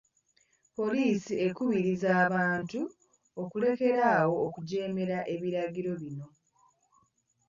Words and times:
Poliisi 0.77 1.33
ekubirizza 1.47 2.09
abantu 2.25 2.81
okulekeraawo 3.41 4.33
okujeemera 4.47 5.17
ebirgiro 5.33 5.91
bino. 6.01 6.27